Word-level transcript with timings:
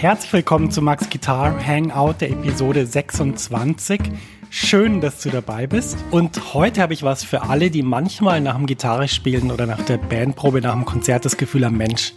Herzlich 0.00 0.32
willkommen 0.32 0.70
zu 0.70 0.80
Max 0.80 1.10
Guitar 1.10 1.58
Hangout 1.66 2.20
der 2.20 2.30
Episode 2.30 2.86
26. 2.86 4.00
Schön, 4.48 5.00
dass 5.00 5.20
du 5.20 5.28
dabei 5.28 5.66
bist. 5.66 5.98
Und 6.12 6.54
heute 6.54 6.82
habe 6.82 6.92
ich 6.92 7.02
was 7.02 7.24
für 7.24 7.42
alle, 7.42 7.68
die 7.68 7.82
manchmal 7.82 8.40
nach 8.40 8.54
dem 8.54 8.66
Gitarre 8.66 9.08
spielen 9.08 9.50
oder 9.50 9.66
nach 9.66 9.82
der 9.82 9.96
Bandprobe, 9.96 10.60
nach 10.60 10.74
dem 10.74 10.84
Konzert 10.84 11.24
das 11.24 11.36
Gefühl 11.36 11.64
haben, 11.64 11.76
Mensch, 11.78 12.12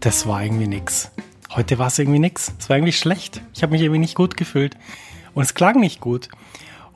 das 0.00 0.26
war 0.26 0.42
irgendwie 0.42 0.66
nix. 0.66 1.12
Heute 1.54 1.78
war 1.78 1.86
es 1.86 1.98
irgendwie 2.00 2.18
nix. 2.18 2.54
Es 2.58 2.68
war 2.68 2.76
irgendwie 2.76 2.92
schlecht. 2.92 3.40
Ich 3.54 3.62
habe 3.62 3.70
mich 3.70 3.82
irgendwie 3.82 4.00
nicht 4.00 4.16
gut 4.16 4.36
gefühlt. 4.36 4.76
Und 5.32 5.44
es 5.44 5.54
klang 5.54 5.78
nicht 5.78 6.00
gut 6.00 6.28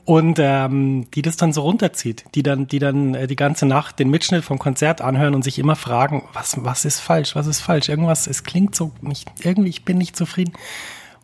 und 0.07 0.39
ähm, 0.39 1.11
die 1.13 1.21
das 1.21 1.35
dann 1.35 1.51
so 1.51 1.63
runterzieht, 1.63 2.23
die 2.33 2.41
dann, 2.41 2.65
die 2.65 2.79
dann 2.79 3.13
äh, 3.13 3.27
die 3.27 3.35
ganze 3.35 3.65
Nacht 3.65 3.99
den 3.99 4.09
Mitschnitt 4.09 4.45
vom 4.45 4.57
Konzert 4.57 5.01
anhören 5.01 5.35
und 5.35 5.43
sich 5.43 5.59
immer 5.59 5.75
fragen, 5.75 6.23
was, 6.31 6.63
was 6.63 6.85
ist 6.85 7.01
falsch, 7.01 7.35
was 7.35 7.45
ist 7.45 7.59
falsch, 7.59 7.89
irgendwas, 7.89 8.25
es 8.25 8.43
klingt 8.43 8.73
so 8.73 8.93
nicht, 9.01 9.29
irgendwie, 9.43 9.69
ich 9.69 9.83
bin 9.83 9.97
nicht 9.97 10.15
zufrieden. 10.15 10.53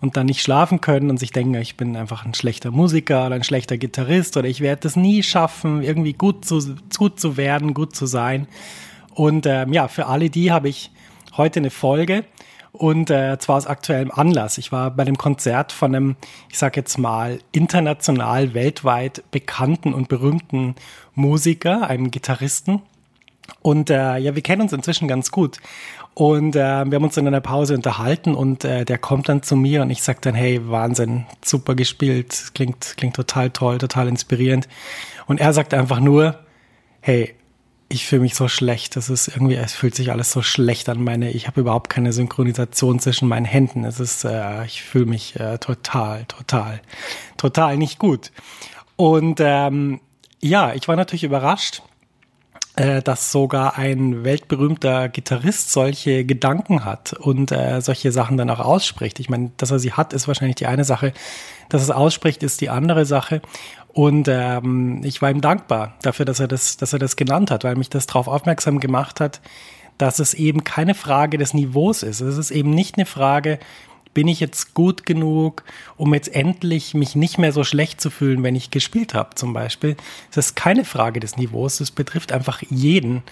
Und 0.02 0.18
dann 0.18 0.26
nicht 0.26 0.42
schlafen 0.42 0.82
können 0.82 1.10
und 1.10 1.18
sich 1.18 1.32
denken, 1.32 1.54
ich 1.54 1.78
bin 1.78 1.96
einfach 1.96 2.26
ein 2.26 2.34
schlechter 2.34 2.72
Musiker 2.72 3.26
oder 3.26 3.36
ein 3.36 3.46
schlechter 3.46 3.78
Gitarrist 3.78 4.36
oder 4.36 4.50
ich 4.50 4.60
werde 4.60 4.82
das 4.82 4.98
nie 4.98 5.24
schaffen, 5.24 5.82
irgendwie 5.82 6.12
gut 6.12 6.44
zu, 6.44 6.60
gut 6.98 7.22
zu 7.22 7.38
werden, 7.38 7.74
gut 7.74 7.96
zu 7.96 8.06
sein. 8.06 8.50
Und 9.14 9.46
ähm, 9.46 9.72
ja, 9.72 9.88
für 9.88 10.08
alle 10.08 10.30
die 10.30 10.52
habe 10.52 10.68
ich 10.68 10.92
heute 11.38 11.62
eine 11.62 11.70
Folge, 11.70 12.26
und 12.74 13.12
äh, 13.12 13.38
zwar 13.38 13.58
aus 13.58 13.68
aktuellem 13.68 14.12
Anlass. 14.12 14.58
Ich 14.58 14.72
war 14.72 14.92
bei 14.92 15.06
dem 15.06 15.18
Konzert 15.18 15.72
von 15.72 15.96
einem, 15.96 16.16
ich 16.50 16.58
sage 16.58 16.80
jetzt 16.80 16.98
mal, 16.98 17.40
international, 17.52 18.54
weltweit 18.56 19.24
bekannten 19.32 19.94
und 19.94 20.10
berühmten 20.10 20.76
Musiker, 21.14 21.88
einem 21.88 22.10
Gitarristen. 22.10 22.82
Und 23.62 23.90
äh, 23.90 24.18
ja, 24.18 24.36
wir 24.36 24.42
kennen 24.42 24.64
uns 24.64 24.74
inzwischen 24.74 25.08
ganz 25.08 25.32
gut. 25.32 25.60
Und 26.16 26.56
äh, 26.56 26.60
wir 26.60 26.96
haben 26.96 27.04
uns 27.04 27.18
in 27.18 27.28
einer 27.28 27.42
Pause 27.42 27.76
unterhalten 27.76 28.34
und 28.34 28.66
äh, 28.66 28.86
der 28.86 28.98
kommt 28.98 29.30
dann 29.30 29.44
zu 29.44 29.56
mir 29.56 29.82
und 29.84 29.90
ich 29.90 30.02
sag 30.02 30.22
dann, 30.22 30.36
hey, 30.36 30.60
Wahnsinn, 30.70 31.26
super 31.44 31.76
gespielt, 31.76 32.52
klingt, 32.54 32.96
klingt 32.98 33.16
total 33.16 33.52
toll, 33.52 33.78
total 33.78 34.08
inspirierend. 34.08 34.68
Und 35.28 35.40
er 35.40 35.54
sagt 35.54 35.74
einfach 35.74 36.00
nur, 36.00 36.40
hey, 37.02 37.36
ich 37.90 38.06
fühle 38.06 38.22
mich 38.22 38.36
so 38.36 38.48
schlecht. 38.48 38.96
Das 38.96 39.10
ist 39.10 39.28
irgendwie, 39.28 39.56
es 39.56 39.74
fühlt 39.74 39.96
sich 39.96 40.12
alles 40.12 40.32
so 40.32 40.42
schlecht 40.42 40.90
an. 40.90 41.04
Meine, 41.04 41.32
ich 41.32 41.48
habe 41.48 41.62
überhaupt 41.62 41.90
keine 41.90 42.14
Synchronisation 42.14 43.00
zwischen 43.00 43.28
meinen 43.28 43.46
Händen. 43.46 43.84
Es 43.86 44.00
ist, 44.00 44.26
äh, 44.26 44.66
ich 44.66 44.84
fühle 44.84 45.06
mich 45.06 45.40
äh, 45.40 45.58
total, 45.60 46.26
total, 46.26 46.82
total 47.38 47.78
nicht 47.78 48.00
gut. 48.00 48.32
Und 48.96 49.40
ähm, 49.40 50.00
ja, 50.42 50.74
ich 50.74 50.88
war 50.88 50.96
natürlich 50.96 51.24
überrascht, 51.24 51.82
dass 52.76 53.32
sogar 53.32 53.78
ein 53.78 54.24
weltberühmter 54.24 55.08
Gitarrist 55.08 55.72
solche 55.72 56.26
Gedanken 56.26 56.86
hat 56.86 57.14
und 57.14 57.52
äh, 57.52 57.80
solche 57.82 58.12
Sachen 58.12 58.36
dann 58.36 58.50
auch 58.50 58.60
ausspricht. 58.60 59.20
Ich 59.20 59.30
meine, 59.30 59.52
dass 59.58 59.70
er 59.70 59.78
sie 59.78 59.94
hat, 59.94 60.12
ist 60.12 60.28
wahrscheinlich 60.28 60.56
die 60.56 60.66
eine 60.66 60.84
Sache. 60.84 61.14
Dass 61.70 61.84
es 61.84 61.92
ausspricht, 61.92 62.42
ist 62.42 62.62
die 62.62 62.70
andere 62.70 63.06
Sache. 63.06 63.42
Und 63.90 64.28
ähm, 64.28 65.02
ich 65.04 65.22
war 65.22 65.30
ihm 65.30 65.42
dankbar 65.42 65.94
dafür, 66.02 66.26
dass 66.26 66.40
er 66.40 66.48
das, 66.48 66.78
dass 66.78 66.94
er 66.94 67.00
das 67.00 67.16
genannt 67.16 67.52
hat, 67.52 67.64
weil 67.64 67.76
mich 67.76 67.90
das 67.90 68.08
darauf 68.08 68.28
aufmerksam 68.28 68.80
gemacht 68.80 69.20
hat, 69.20 69.40
dass 70.00 70.18
es 70.18 70.34
eben 70.34 70.64
keine 70.64 70.96
Frage 70.96 71.38
des 71.38 71.54
Niveaus 71.54 72.02
ist. 72.02 72.22
Es 72.22 72.38
ist 72.38 72.50
eben 72.50 72.72
nicht 72.72 72.98
eine 72.98 73.06
Frage, 73.06 73.60
bin 74.14 74.28
ich 74.28 74.40
jetzt 74.40 74.74
gut 74.74 75.06
genug, 75.06 75.64
um 75.98 76.14
jetzt 76.14 76.34
endlich 76.34 76.94
mich 76.94 77.16
nicht 77.16 77.38
mehr 77.38 77.52
so 77.52 77.64
schlecht 77.64 78.02
zu 78.02 78.10
fühlen, 78.10 78.44
wenn 78.44 78.56
ich 78.56 78.72
gespielt 78.72 79.14
habe, 79.14 79.36
zum 79.36 79.54
Beispiel. 79.54 79.96
Es 80.32 80.38
ist 80.38 80.56
keine 80.56 80.86
Frage 80.86 81.20
des 81.20 81.38
Niveaus, 81.38 81.80
es 81.80 81.92
betrifft 81.92 82.32
einfach 82.32 82.62
jeden. 82.70 83.24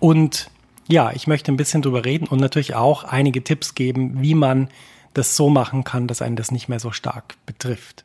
Und 0.00 0.50
ja, 0.88 1.12
ich 1.12 1.26
möchte 1.26 1.52
ein 1.52 1.56
bisschen 1.56 1.82
drüber 1.82 2.04
reden 2.04 2.26
und 2.26 2.40
natürlich 2.40 2.74
auch 2.74 3.04
einige 3.04 3.44
Tipps 3.44 3.74
geben, 3.74 4.22
wie 4.22 4.34
man 4.34 4.68
das 5.14 5.36
so 5.36 5.50
machen 5.50 5.84
kann, 5.84 6.06
dass 6.06 6.22
einen 6.22 6.36
das 6.36 6.50
nicht 6.50 6.68
mehr 6.68 6.80
so 6.80 6.92
stark 6.92 7.34
betrifft. 7.44 8.04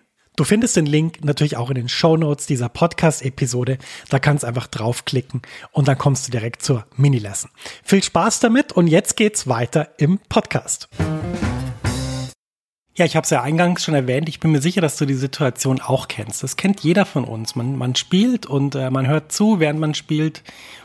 Du 0.37 0.45
findest 0.45 0.77
den 0.77 0.85
Link 0.85 1.25
natürlich 1.25 1.57
auch 1.57 1.69
in 1.69 1.75
den 1.75 1.89
Show 1.89 2.15
Notes 2.15 2.45
dieser 2.45 2.69
Podcast-Episode. 2.69 3.77
Da 4.09 4.17
kannst 4.17 4.43
du 4.43 4.47
einfach 4.47 4.67
draufklicken 4.67 5.41
und 5.73 5.89
dann 5.89 5.97
kommst 5.97 6.25
du 6.25 6.31
direkt 6.31 6.63
zur 6.63 6.85
Mini-Lesson. 6.95 7.51
Viel 7.83 8.01
Spaß 8.01 8.39
damit 8.39 8.71
und 8.71 8.87
jetzt 8.87 9.17
geht's 9.17 9.47
weiter 9.47 9.89
im 9.97 10.19
Podcast. 10.29 10.87
Ja, 12.95 13.05
ich 13.05 13.17
habe 13.17 13.25
es 13.25 13.29
ja 13.29 13.41
eingangs 13.41 13.83
schon 13.83 13.93
erwähnt. 13.93 14.29
Ich 14.29 14.39
bin 14.39 14.51
mir 14.51 14.61
sicher, 14.61 14.79
dass 14.79 14.95
du 14.95 15.05
die 15.05 15.15
Situation 15.15 15.81
auch 15.81 16.07
kennst. 16.07 16.43
Das 16.43 16.55
kennt 16.55 16.79
jeder 16.79 17.05
von 17.05 17.25
uns. 17.25 17.55
Man, 17.55 17.77
man 17.77 17.95
spielt 17.95 18.45
und 18.45 18.75
äh, 18.75 18.89
man 18.89 19.07
hört 19.07 19.33
zu, 19.33 19.59
während 19.59 19.81
man 19.81 19.93
spielt 19.95 20.43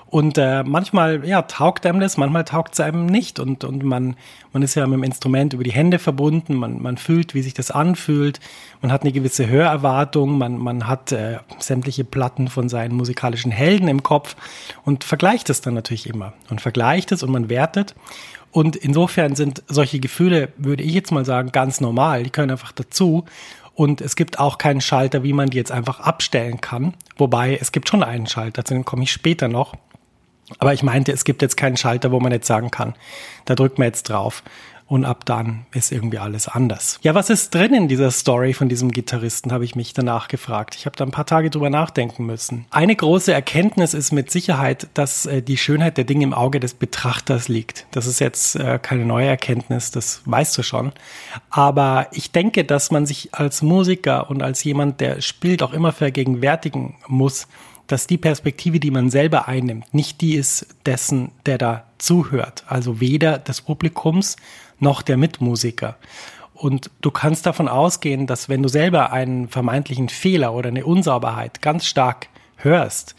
und 0.08 0.38
äh, 0.38 0.62
manchmal 0.62 1.26
ja, 1.26 1.42
taugt 1.42 1.84
einem 1.84 1.98
das, 1.98 2.16
manchmal 2.16 2.44
taugt 2.44 2.74
es 2.74 2.80
einem 2.80 3.06
nicht. 3.06 3.40
Und, 3.40 3.64
und 3.64 3.82
man, 3.82 4.16
man 4.52 4.62
ist 4.62 4.76
ja 4.76 4.86
mit 4.86 4.98
dem 4.98 5.02
Instrument 5.02 5.52
über 5.52 5.64
die 5.64 5.72
Hände 5.72 5.98
verbunden, 5.98 6.54
man, 6.54 6.80
man 6.80 6.96
fühlt, 6.96 7.34
wie 7.34 7.42
sich 7.42 7.54
das 7.54 7.72
anfühlt, 7.72 8.38
man 8.82 8.92
hat 8.92 9.02
eine 9.02 9.12
gewisse 9.12 9.48
Hörerwartung, 9.48 10.38
man, 10.38 10.58
man 10.58 10.86
hat 10.86 11.10
äh, 11.10 11.38
sämtliche 11.58 12.04
Platten 12.04 12.48
von 12.48 12.68
seinen 12.68 12.94
musikalischen 12.94 13.50
Helden 13.50 13.88
im 13.88 14.04
Kopf 14.04 14.36
und 14.84 15.02
vergleicht 15.02 15.50
es 15.50 15.60
dann 15.60 15.74
natürlich 15.74 16.08
immer. 16.08 16.34
Und 16.50 16.60
vergleicht 16.60 17.10
es 17.10 17.24
und 17.24 17.32
man 17.32 17.48
wertet. 17.48 17.94
Und 18.52 18.76
insofern 18.76 19.34
sind 19.34 19.64
solche 19.66 19.98
Gefühle, 19.98 20.50
würde 20.56 20.84
ich 20.84 20.94
jetzt 20.94 21.10
mal 21.10 21.24
sagen, 21.24 21.50
ganz 21.52 21.80
normal. 21.80 22.22
Die 22.22 22.30
können 22.30 22.52
einfach 22.52 22.72
dazu. 22.72 23.24
Und 23.74 24.00
es 24.00 24.16
gibt 24.16 24.38
auch 24.38 24.56
keinen 24.56 24.80
Schalter, 24.80 25.22
wie 25.22 25.34
man 25.34 25.50
die 25.50 25.58
jetzt 25.58 25.70
einfach 25.70 26.00
abstellen 26.00 26.62
kann. 26.62 26.94
Wobei 27.18 27.58
es 27.60 27.72
gibt 27.72 27.90
schon 27.90 28.02
einen 28.02 28.26
Schalter, 28.26 28.64
zu 28.64 28.72
dem 28.72 28.86
komme 28.86 29.02
ich 29.02 29.12
später 29.12 29.48
noch. 29.48 29.74
Aber 30.58 30.72
ich 30.72 30.82
meinte, 30.82 31.12
es 31.12 31.24
gibt 31.24 31.42
jetzt 31.42 31.56
keinen 31.56 31.76
Schalter, 31.76 32.12
wo 32.12 32.21
man 32.21 32.32
jetzt 32.32 32.47
sagen 32.47 32.71
kann, 32.71 32.94
da 33.44 33.54
drückt 33.54 33.78
man 33.78 33.86
jetzt 33.86 34.04
drauf 34.04 34.42
und 34.88 35.04
ab 35.04 35.24
dann 35.24 35.66
ist 35.74 35.91
irgendwie 35.91 36.18
alles 36.18 36.47
anders. 36.47 36.98
Ja, 37.03 37.15
was 37.15 37.28
ist 37.28 37.54
drin 37.54 37.74
in 37.74 37.88
dieser 37.88 38.10
Story 38.10 38.53
von 38.53 38.68
diesem 38.68 38.92
Gitarristen, 38.92 39.53
habe 39.53 39.65
ich 39.65 39.74
mich 39.74 39.92
danach 39.94 40.28
gefragt. 40.28 40.76
Ich 40.76 40.86
habe 40.86 40.97
da 40.97 41.04
ein 41.04 41.10
paar 41.10 41.26
Tage 41.26 41.50
drüber 41.50 41.71
nachdenken 41.71 42.24
müssen. 42.24 42.66
Eine 42.71 42.94
große 42.94 43.32
Erkenntnis 43.32 43.94
ist 43.94 44.12
mit 44.12 44.30
Sicherheit, 44.30 44.88
dass 44.94 45.26
äh, 45.26 45.42
die 45.42 45.56
Schönheit 45.56 45.97
der 45.97 46.04
Dinge 46.04 46.24
im 46.24 46.34
Auge 46.34 46.60
des 46.60 46.74
Betrachters 46.74 47.48
liegt. 47.48 47.86
Das 47.91 48.06
ist 48.06 48.21
jetzt 48.21 48.56
äh, 48.56 48.78
keine 48.80 49.04
neue 49.04 49.26
Erkenntnis, 49.26 49.91
das 49.91 50.22
weißt 50.24 50.56
du 50.56 50.62
schon. 50.62 50.92
Aber 51.50 52.06
ich 52.12 52.30
denke, 52.30 52.65
dass 52.65 52.92
man 52.92 53.06
sich 53.06 53.34
als 53.34 53.62
Musiker 53.62 54.30
und 54.30 54.42
als 54.42 54.62
jemand, 54.62 55.00
der 55.00 55.21
spielt, 55.21 55.62
auch 55.62 55.72
immer 55.72 55.92
vergegenwärtigen 55.92 56.94
muss, 57.09 57.48
dass 57.86 58.06
die 58.06 58.18
Perspektive, 58.18 58.80
die 58.80 58.91
man 58.91 59.10
selber 59.10 59.48
einnimmt, 59.48 59.92
nicht 59.94 60.21
die 60.21 60.34
ist 60.34 60.66
dessen, 60.86 61.30
der 61.47 61.59
da 61.59 61.84
zuhört. 61.98 62.65
Also 62.66 63.00
weder 63.00 63.38
des 63.38 63.60
Publikums 63.60 64.36
noch 64.78 65.03
der 65.03 65.16
Mitmusiker. 65.16 65.97
Und 66.54 66.91
du 67.03 67.10
kannst 67.10 67.47
davon 67.47 67.68
ausgehen, 67.68 68.27
dass 68.27 68.48
wenn 68.48 68.62
du 68.62 68.68
selber 68.68 69.12
einen 69.12 69.48
vermeintlichen 69.48 70.09
Fehler 70.09 70.54
oder 70.54 70.71
eine 70.71 70.86
Unsauberheit 70.86 71.60
ganz 71.60 71.86
stark 71.86 72.28
hörst, 72.56 73.15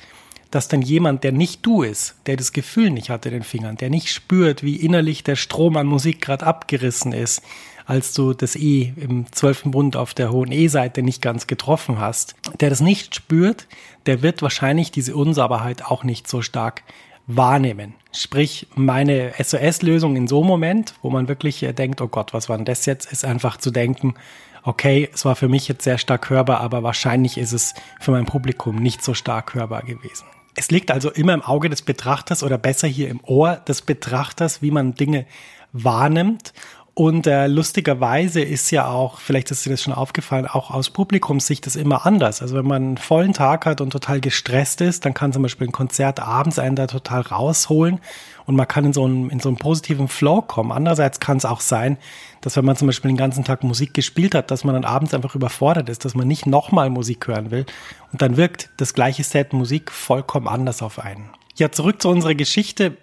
dass 0.49 0.67
dann 0.67 0.81
jemand, 0.81 1.23
der 1.23 1.33
nicht 1.33 1.65
du 1.65 1.83
ist, 1.83 2.15
der 2.25 2.37
das 2.37 2.51
Gefühl 2.51 2.89
nicht 2.89 3.09
hat 3.09 3.25
in 3.25 3.33
den 3.33 3.43
Fingern, 3.43 3.77
der 3.77 3.89
nicht 3.89 4.09
spürt, 4.09 4.63
wie 4.63 4.77
innerlich 4.77 5.23
der 5.23 5.35
Strom 5.35 5.77
an 5.77 5.87
Musik 5.87 6.21
gerade 6.21 6.45
abgerissen 6.45 7.13
ist, 7.13 7.43
als 7.87 8.13
du 8.13 8.33
das 8.33 8.55
E 8.57 8.93
im 8.97 9.31
zwölften 9.31 9.71
Bund 9.71 9.95
auf 9.95 10.13
der 10.13 10.31
hohen 10.31 10.51
E-Seite 10.51 11.01
nicht 11.01 11.21
ganz 11.21 11.47
getroffen 11.47 11.99
hast, 11.99 12.35
der 12.59 12.69
das 12.69 12.81
nicht 12.81 13.15
spürt, 13.15 13.65
der 14.05 14.21
wird 14.21 14.41
wahrscheinlich 14.41 14.91
diese 14.91 15.15
Unsauberheit 15.15 15.85
auch 15.85 16.03
nicht 16.03 16.27
so 16.27 16.41
stark 16.41 16.83
wahrnehmen. 17.27 17.93
Sprich, 18.11 18.67
meine 18.75 19.31
SOS-Lösung 19.41 20.17
in 20.17 20.27
so 20.27 20.39
einem 20.39 20.47
Moment, 20.47 20.95
wo 21.01 21.09
man 21.09 21.29
wirklich 21.29 21.59
denkt, 21.77 22.01
oh 22.01 22.07
Gott, 22.07 22.33
was 22.33 22.49
war 22.49 22.57
denn 22.57 22.65
das 22.65 22.85
jetzt, 22.85 23.11
ist 23.11 23.23
einfach 23.23 23.55
zu 23.55 23.71
denken, 23.71 24.15
okay, 24.63 25.09
es 25.13 25.23
war 25.23 25.37
für 25.37 25.47
mich 25.47 25.69
jetzt 25.69 25.83
sehr 25.83 25.97
stark 25.97 26.29
hörbar, 26.29 26.59
aber 26.59 26.83
wahrscheinlich 26.83 27.37
ist 27.37 27.53
es 27.53 27.73
für 28.01 28.11
mein 28.11 28.25
Publikum 28.25 28.75
nicht 28.75 29.01
so 29.01 29.13
stark 29.13 29.55
hörbar 29.55 29.83
gewesen. 29.83 30.25
Es 30.55 30.71
liegt 30.71 30.91
also 30.91 31.09
immer 31.11 31.33
im 31.33 31.41
Auge 31.41 31.69
des 31.69 31.83
Betrachters 31.83 32.43
oder 32.43 32.57
besser 32.57 32.87
hier 32.87 33.09
im 33.09 33.21
Ohr 33.23 33.55
des 33.55 33.81
Betrachters, 33.81 34.61
wie 34.61 34.71
man 34.71 34.95
Dinge 34.95 35.25
wahrnimmt. 35.71 36.53
Und 36.97 37.27
äh, 37.27 37.45
lustigerweise 37.45 38.41
ist 38.41 38.71
ja 38.71 38.87
auch, 38.87 39.19
vielleicht 39.19 39.51
ist 39.51 39.63
dir 39.63 39.69
das 39.69 39.83
schon 39.83 39.93
aufgefallen, 39.93 40.47
auch 40.47 40.71
aus 40.71 40.89
Publikumssicht 40.89 41.63
das 41.67 41.75
immer 41.75 42.07
anders. 42.07 42.41
Also 42.41 42.55
wenn 42.55 42.65
man 42.65 42.81
einen 42.81 42.97
vollen 42.97 43.33
Tag 43.33 43.67
hat 43.67 43.81
und 43.81 43.91
total 43.91 44.19
gestresst 44.19 44.81
ist, 44.81 45.05
dann 45.05 45.13
kann 45.13 45.31
zum 45.31 45.43
Beispiel 45.43 45.67
ein 45.67 45.71
Konzert 45.71 46.19
abends 46.19 46.57
einen 46.57 46.75
da 46.75 46.87
total 46.87 47.21
rausholen 47.21 47.99
und 48.47 48.55
man 48.55 48.67
kann 48.67 48.83
in 48.83 48.93
so 48.93 49.05
einen, 49.05 49.29
in 49.29 49.39
so 49.39 49.47
einen 49.47 49.59
positiven 49.59 50.07
Flow 50.07 50.41
kommen. 50.41 50.71
Andererseits 50.71 51.19
kann 51.19 51.37
es 51.37 51.45
auch 51.45 51.61
sein, 51.61 51.99
dass 52.41 52.57
wenn 52.57 52.65
man 52.65 52.75
zum 52.75 52.87
Beispiel 52.87 53.11
den 53.11 53.17
ganzen 53.17 53.43
Tag 53.43 53.63
Musik 53.63 53.93
gespielt 53.93 54.33
hat, 54.33 54.49
dass 54.49 54.63
man 54.63 54.73
dann 54.73 54.83
abends 54.83 55.13
einfach 55.13 55.35
überfordert 55.35 55.89
ist, 55.89 56.03
dass 56.03 56.15
man 56.15 56.27
nicht 56.27 56.47
nochmal 56.47 56.89
Musik 56.89 57.27
hören 57.27 57.51
will. 57.51 57.67
Und 58.11 58.23
dann 58.23 58.37
wirkt 58.37 58.71
das 58.77 58.95
gleiche 58.95 59.23
Set 59.23 59.53
Musik 59.53 59.91
vollkommen 59.91 60.47
anders 60.47 60.81
auf 60.81 60.97
einen. 60.97 61.29
Ja, 61.57 61.71
zurück 61.71 62.01
zu 62.01 62.09
unserer 62.09 62.33
Geschichte 62.33 62.97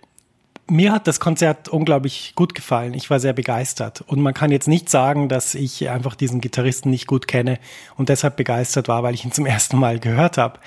mir 0.68 0.92
hat 0.92 1.06
das 1.06 1.20
Konzert 1.20 1.68
unglaublich 1.68 2.32
gut 2.34 2.54
gefallen. 2.54 2.94
Ich 2.94 3.10
war 3.10 3.20
sehr 3.20 3.32
begeistert. 3.32 4.02
Und 4.06 4.20
man 4.20 4.34
kann 4.34 4.50
jetzt 4.50 4.68
nicht 4.68 4.88
sagen, 4.88 5.28
dass 5.28 5.54
ich 5.54 5.88
einfach 5.90 6.14
diesen 6.14 6.40
Gitarristen 6.40 6.90
nicht 6.90 7.06
gut 7.06 7.28
kenne 7.28 7.58
und 7.96 8.08
deshalb 8.08 8.36
begeistert 8.36 8.88
war, 8.88 9.02
weil 9.02 9.14
ich 9.14 9.24
ihn 9.24 9.32
zum 9.32 9.46
ersten 9.46 9.78
Mal 9.78 9.98
gehört 9.98 10.38
habe. 10.38 10.58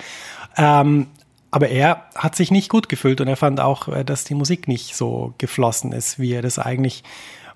Ähm, 0.56 1.08
aber 1.50 1.68
er 1.68 2.04
hat 2.14 2.36
sich 2.36 2.50
nicht 2.50 2.68
gut 2.68 2.88
gefühlt 2.88 3.20
und 3.20 3.28
er 3.28 3.36
fand 3.36 3.60
auch, 3.60 3.88
äh, 3.88 4.04
dass 4.04 4.24
die 4.24 4.34
Musik 4.34 4.68
nicht 4.68 4.94
so 4.94 5.34
geflossen 5.38 5.92
ist, 5.92 6.18
wie 6.18 6.32
er 6.32 6.42
das 6.42 6.58
eigentlich 6.58 7.02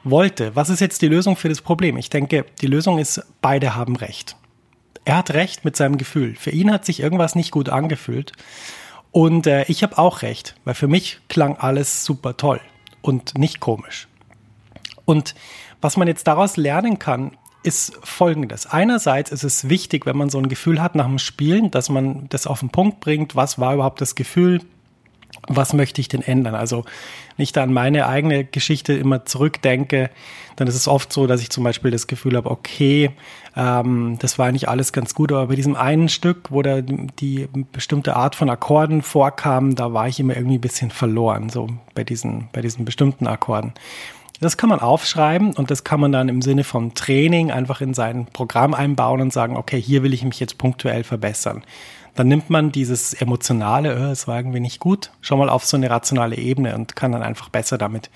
wollte. 0.03 0.57
Was 0.57 0.71
ist 0.71 0.81
jetzt 0.81 1.03
die 1.03 1.09
Lösung 1.09 1.37
für 1.37 1.49
das 1.49 1.61
Problem? 1.61 1.97
Ich 1.97 2.11
denke, 2.11 2.47
die 2.61 2.67
Lösung 2.67 2.99
ist, 2.99 3.23
beide 3.41 3.75
haben 3.75 3.97
recht. 3.97 4.37
Er 5.05 5.17
hat 5.17 5.33
recht 5.35 5.65
mit 5.65 5.77
seinem 5.77 5.99
Gefühl. 5.99 6.37
Für 6.37 6.51
ihn 6.51 6.73
hat 6.73 6.85
sich 6.85 7.01
irgendwas 7.01 7.35
nicht 7.35 7.51
gut 7.51 7.69
angefühlt. 7.69 8.33
Und 9.13 9.47
äh, 9.47 9.65
ich 9.69 9.83
habe 9.83 9.99
auch 9.99 10.23
recht, 10.23 10.57
weil 10.65 10.75
für 10.75 10.89
mich 10.89 11.21
klang 11.29 11.57
alles 11.57 12.05
super 12.05 12.37
toll 12.37 12.61
und 13.03 13.37
nicht 13.39 13.61
komisch. 13.61 14.09
Und 15.05 15.35
was 15.81 15.97
man 15.97 16.09
jetzt 16.09 16.27
daraus 16.27 16.57
lernen 16.57 16.99
kann, 16.99 17.33
ist 17.63 17.95
folgendes. 18.03 18.67
Einerseits 18.67 19.31
ist 19.31 19.45
es 19.45 19.69
wichtig, 19.69 20.07
wenn 20.07 20.17
man 20.17 20.31
so 20.31 20.39
ein 20.39 20.49
Gefühl 20.49 20.83
hat 20.83 20.95
nach 20.95 21.07
dem 21.07 21.19
Spielen, 21.19 21.71
dass 21.71 21.91
man 21.91 22.29
das 22.31 22.47
auf 22.47 22.61
den 22.61 22.71
Punkt 22.71 23.01
bringt, 23.01 23.37
was 23.37 23.59
war 23.59 23.75
überhaupt 23.75 24.01
das 24.01 24.15
Gefühl, 24.15 24.61
was 25.49 25.73
möchte 25.73 26.01
ich 26.01 26.09
denn 26.09 26.23
ändern? 26.23 26.55
Also 26.55 26.85
nicht 27.37 27.59
an 27.59 27.73
meine 27.73 28.07
eigene 28.07 28.45
Geschichte 28.45 28.93
immer 28.93 29.25
zurückdenke, 29.25 30.11
dann 30.57 30.69
ist 30.69 30.75
es 30.75 30.87
oft 30.87 31.13
so, 31.13 31.27
dass 31.27 31.41
ich 31.41 31.51
zum 31.51 31.65
Beispiel 31.65 31.91
das 31.91 32.07
Gefühl 32.07 32.37
habe, 32.37 32.51
okay, 32.51 33.11
ähm, 33.57 34.17
das 34.21 34.39
war 34.39 34.47
eigentlich 34.47 34.69
alles 34.69 34.93
ganz 34.93 35.15
gut, 35.15 35.33
aber 35.33 35.49
bei 35.49 35.57
diesem 35.57 35.75
einen 35.75 36.09
Stück, 36.09 36.51
wo 36.51 36.63
da 36.63 36.81
die 36.81 37.49
bestimmte 37.73 38.17
Art 38.17 38.37
von 38.37 38.51
Akkorden 38.51 39.03
vorkam, 39.03 39.75
da 39.75 39.93
war 39.93 40.09
ich 40.09 40.21
immer 40.21 40.37
irgendwie 40.37 40.59
ein 40.59 40.63
bisschen 40.63 40.91
verloren, 40.91 41.49
so 41.49 41.69
bei 41.95 42.05
diesen, 42.05 42.49
bei 42.53 42.61
diesen 42.61 42.85
bestimmten 42.85 43.27
Akkorden. 43.27 43.73
Das 44.41 44.57
kann 44.57 44.69
man 44.69 44.81
aufschreiben 44.81 45.53
und 45.53 45.71
das 45.71 45.85
kann 45.85 46.01
man 46.01 46.11
dann 46.11 46.29
im 46.29 46.43
Sinne 46.43 46.65
von 46.65 46.95
Training 46.95 47.53
einfach 47.53 47.81
in 47.81 47.95
sein 47.95 48.27
Programm 48.27 48.75
einbauen 48.75 49.21
und 49.21 49.33
sagen, 49.33 49.57
okay, 49.57 49.81
hier 49.81 50.03
will 50.03 50.13
ich 50.13 50.25
mich 50.25 50.41
jetzt 50.41 50.59
punktuell 50.59 51.05
verbessern 51.05 51.63
dann 52.15 52.29
nimmt 52.29 52.51
man 52.51 52.73
dieses 52.73 53.15
emotionale, 53.15 53.95
äh, 53.95 54.11
es 54.11 54.29
war 54.29 54.37
irgendwie 54.37 54.61
nicht 54.61 54.81
gut, 54.81 55.11
schon 55.21 55.39
mal 55.39 55.49
auf 55.49 55.65
so 55.65 55.77
eine 55.77 55.91
rationale 55.91 56.37
Ebene 56.37 56.75
und 56.75 56.97
kann 56.97 57.13
dann 57.13 57.23
einfach 57.23 57.49
besser 57.49 57.79
damit 57.79 58.11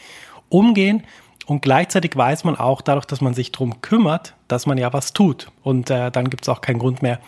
umgehen. 0.48 1.04
Und 1.46 1.62
gleichzeitig 1.62 2.16
weiß 2.16 2.44
man 2.44 2.56
auch, 2.56 2.80
dadurch, 2.80 3.06
dass 3.06 3.20
man 3.20 3.34
sich 3.34 3.52
drum 3.52 3.80
kümmert, 3.80 4.34
dass 4.48 4.66
man 4.66 4.78
ja 4.78 4.92
was 4.92 5.12
tut. 5.12 5.52
Und 5.62 5.90
äh, 5.90 6.10
dann 6.10 6.28
gibt 6.28 6.44
es 6.44 6.48
auch 6.48 6.60
keinen 6.60 6.80
Grund 6.80 7.02
mehr, 7.02 7.20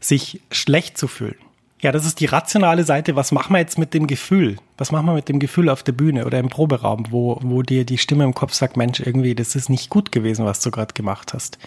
sich 0.00 0.40
schlecht 0.50 0.98
zu 0.98 1.08
fühlen. 1.08 1.36
Ja, 1.80 1.90
das 1.90 2.06
ist 2.06 2.20
die 2.20 2.26
rationale 2.26 2.84
Seite. 2.84 3.16
Was 3.16 3.32
machen 3.32 3.54
wir 3.54 3.58
jetzt 3.58 3.78
mit 3.78 3.92
dem 3.92 4.06
Gefühl? 4.06 4.58
Was 4.78 4.92
machen 4.92 5.06
wir 5.06 5.14
mit 5.14 5.28
dem 5.28 5.40
Gefühl 5.40 5.68
auf 5.68 5.82
der 5.82 5.92
Bühne 5.92 6.26
oder 6.26 6.38
im 6.38 6.48
Proberaum, 6.48 7.06
wo, 7.10 7.38
wo 7.42 7.62
dir 7.62 7.84
die 7.84 7.98
Stimme 7.98 8.22
im 8.22 8.34
Kopf 8.34 8.54
sagt, 8.54 8.76
Mensch, 8.76 9.00
irgendwie, 9.00 9.34
das 9.34 9.56
ist 9.56 9.68
nicht 9.68 9.90
gut 9.90 10.12
gewesen, 10.12 10.44
was 10.44 10.60
du 10.60 10.70
gerade 10.70 10.94
gemacht 10.94 11.34
hast? 11.34 11.58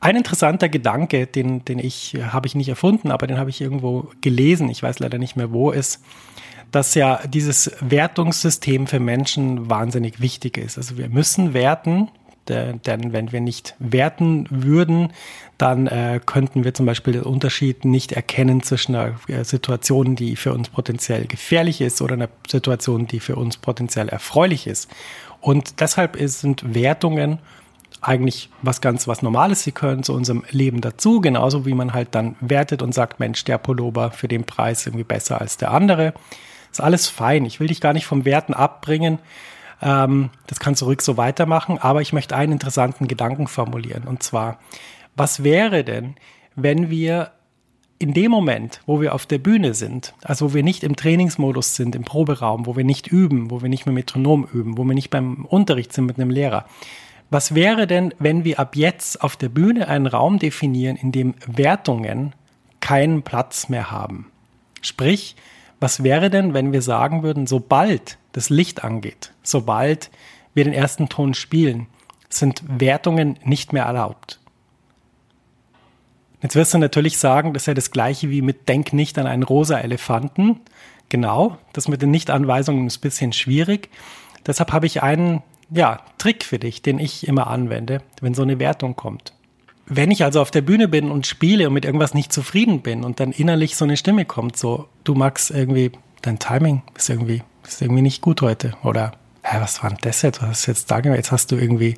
Ein 0.00 0.16
interessanter 0.16 0.68
Gedanke, 0.68 1.26
den, 1.26 1.64
den 1.64 1.78
ich, 1.78 2.16
habe 2.20 2.46
ich 2.46 2.54
nicht 2.54 2.68
erfunden, 2.68 3.10
aber 3.10 3.26
den 3.26 3.38
habe 3.38 3.50
ich 3.50 3.60
irgendwo 3.60 4.10
gelesen, 4.20 4.68
ich 4.68 4.82
weiß 4.82 4.98
leider 4.98 5.18
nicht 5.18 5.36
mehr 5.36 5.52
wo, 5.52 5.70
ist, 5.70 6.02
dass 6.70 6.94
ja 6.94 7.20
dieses 7.26 7.70
Wertungssystem 7.80 8.86
für 8.86 9.00
Menschen 9.00 9.70
wahnsinnig 9.70 10.20
wichtig 10.20 10.58
ist. 10.58 10.76
Also 10.76 10.98
wir 10.98 11.08
müssen 11.08 11.54
werten, 11.54 12.10
denn 12.48 13.12
wenn 13.12 13.32
wir 13.32 13.40
nicht 13.40 13.74
werten 13.78 14.46
würden, 14.50 15.12
dann 15.58 15.86
äh, 15.86 16.20
könnten 16.24 16.64
wir 16.64 16.74
zum 16.74 16.86
Beispiel 16.86 17.14
den 17.14 17.22
Unterschied 17.22 17.84
nicht 17.84 18.12
erkennen 18.12 18.62
zwischen 18.62 18.94
einer 18.94 19.14
äh, 19.26 19.42
Situation, 19.42 20.14
die 20.16 20.36
für 20.36 20.52
uns 20.52 20.68
potenziell 20.68 21.26
gefährlich 21.26 21.80
ist 21.80 22.02
oder 22.02 22.14
einer 22.14 22.28
Situation, 22.46 23.06
die 23.06 23.20
für 23.20 23.36
uns 23.36 23.56
potenziell 23.56 24.08
erfreulich 24.08 24.66
ist. 24.66 24.88
Und 25.40 25.80
deshalb 25.80 26.16
sind 26.20 26.74
Wertungen 26.74 27.38
eigentlich 28.02 28.50
was 28.62 28.80
ganz 28.80 29.08
was 29.08 29.22
Normales. 29.22 29.62
Sie 29.62 29.72
gehören 29.72 30.02
zu 30.02 30.12
unserem 30.12 30.44
Leben 30.50 30.80
dazu, 30.80 31.20
genauso 31.20 31.66
wie 31.66 31.74
man 31.74 31.92
halt 31.92 32.14
dann 32.14 32.36
wertet 32.40 32.82
und 32.82 32.94
sagt, 32.94 33.20
Mensch, 33.20 33.44
der 33.44 33.58
Pullover 33.58 34.10
für 34.10 34.28
den 34.28 34.44
Preis 34.44 34.86
irgendwie 34.86 35.04
besser 35.04 35.40
als 35.40 35.56
der 35.56 35.70
andere. 35.70 36.14
Ist 36.70 36.80
alles 36.80 37.08
fein. 37.08 37.44
Ich 37.44 37.60
will 37.60 37.68
dich 37.68 37.80
gar 37.80 37.92
nicht 37.92 38.06
vom 38.06 38.24
Werten 38.24 38.54
abbringen. 38.54 39.18
Ähm, 39.80 40.30
das 40.46 40.60
kannst 40.60 40.82
du 40.82 40.86
ruhig 40.86 41.00
so 41.00 41.16
weitermachen. 41.16 41.78
Aber 41.78 42.02
ich 42.02 42.12
möchte 42.12 42.36
einen 42.36 42.52
interessanten 42.52 43.08
Gedanken 43.08 43.46
formulieren. 43.46 44.04
Und 44.04 44.22
zwar, 44.22 44.58
was 45.14 45.42
wäre 45.42 45.84
denn, 45.84 46.16
wenn 46.54 46.90
wir 46.90 47.32
in 47.98 48.12
dem 48.12 48.30
Moment, 48.30 48.82
wo 48.86 49.00
wir 49.00 49.14
auf 49.14 49.26
der 49.26 49.38
Bühne 49.38 49.72
sind, 49.72 50.14
also 50.22 50.50
wo 50.50 50.54
wir 50.54 50.62
nicht 50.62 50.84
im 50.84 50.96
Trainingsmodus 50.96 51.76
sind, 51.76 51.94
im 51.94 52.04
Proberaum, 52.04 52.66
wo 52.66 52.76
wir 52.76 52.84
nicht 52.84 53.06
üben, 53.06 53.50
wo 53.50 53.62
wir 53.62 53.70
nicht 53.70 53.86
mit 53.86 53.94
Metronom 53.94 54.46
üben, 54.52 54.76
wo 54.76 54.84
wir 54.84 54.94
nicht 54.94 55.10
beim 55.10 55.46
Unterricht 55.46 55.92
sind 55.92 56.06
mit 56.06 56.18
einem 56.18 56.30
Lehrer, 56.30 56.66
was 57.30 57.54
wäre 57.54 57.86
denn, 57.86 58.14
wenn 58.18 58.44
wir 58.44 58.60
ab 58.60 58.76
jetzt 58.76 59.22
auf 59.22 59.36
der 59.36 59.48
Bühne 59.48 59.88
einen 59.88 60.06
Raum 60.06 60.38
definieren, 60.38 60.96
in 60.96 61.12
dem 61.12 61.34
Wertungen 61.46 62.34
keinen 62.80 63.22
Platz 63.22 63.68
mehr 63.68 63.90
haben? 63.90 64.30
Sprich, 64.80 65.36
was 65.80 66.02
wäre 66.02 66.30
denn, 66.30 66.54
wenn 66.54 66.72
wir 66.72 66.82
sagen 66.82 67.22
würden, 67.22 67.46
sobald 67.46 68.18
das 68.32 68.48
Licht 68.50 68.84
angeht, 68.84 69.32
sobald 69.42 70.10
wir 70.54 70.64
den 70.64 70.72
ersten 70.72 71.08
Ton 71.08 71.34
spielen, 71.34 71.86
sind 72.28 72.62
Wertungen 72.66 73.38
nicht 73.44 73.72
mehr 73.72 73.84
erlaubt? 73.84 74.40
Jetzt 76.42 76.54
wirst 76.54 76.74
du 76.74 76.78
natürlich 76.78 77.18
sagen, 77.18 77.54
das 77.54 77.64
ist 77.64 77.66
ja 77.66 77.74
das 77.74 77.90
gleiche 77.90 78.30
wie 78.30 78.42
mit 78.42 78.68
Denk 78.68 78.92
nicht 78.92 79.18
an 79.18 79.26
einen 79.26 79.42
rosa 79.42 79.78
Elefanten. 79.78 80.60
Genau, 81.08 81.58
das 81.72 81.88
mit 81.88 82.02
den 82.02 82.10
Nichtanweisungen 82.10 82.86
ist 82.86 82.98
ein 82.98 83.00
bisschen 83.00 83.32
schwierig. 83.32 83.90
Deshalb 84.46 84.72
habe 84.72 84.86
ich 84.86 85.02
einen 85.02 85.42
ja, 85.70 86.00
Trick 86.18 86.44
für 86.44 86.58
dich, 86.58 86.82
den 86.82 86.98
ich 86.98 87.26
immer 87.26 87.48
anwende, 87.48 88.02
wenn 88.20 88.34
so 88.34 88.42
eine 88.42 88.58
Wertung 88.58 88.96
kommt. 88.96 89.32
Wenn 89.86 90.10
ich 90.10 90.24
also 90.24 90.40
auf 90.40 90.50
der 90.50 90.62
Bühne 90.62 90.88
bin 90.88 91.10
und 91.10 91.26
spiele 91.26 91.68
und 91.68 91.74
mit 91.74 91.84
irgendwas 91.84 92.14
nicht 92.14 92.32
zufrieden 92.32 92.82
bin 92.82 93.04
und 93.04 93.20
dann 93.20 93.32
innerlich 93.32 93.76
so 93.76 93.84
eine 93.84 93.96
Stimme 93.96 94.24
kommt, 94.24 94.56
so, 94.56 94.88
du 95.04 95.14
Max, 95.14 95.50
irgendwie, 95.50 95.92
dein 96.22 96.38
Timing 96.38 96.82
ist 96.96 97.08
irgendwie, 97.08 97.42
ist 97.66 97.82
irgendwie 97.82 98.02
nicht 98.02 98.20
gut 98.20 98.42
heute. 98.42 98.74
Oder, 98.82 99.12
hä, 99.42 99.58
was 99.60 99.82
war 99.82 99.90
denn 99.90 99.98
das 100.02 100.22
jetzt? 100.22 100.42
Was 100.42 100.48
hast 100.48 100.66
du 100.66 100.70
jetzt 100.72 100.90
da 100.90 101.00
gemacht? 101.00 101.18
Jetzt 101.18 101.32
hast 101.32 101.52
du 101.52 101.56
irgendwie, 101.56 101.96